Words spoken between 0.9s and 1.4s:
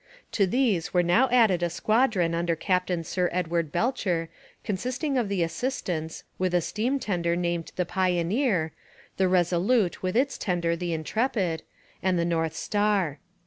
were now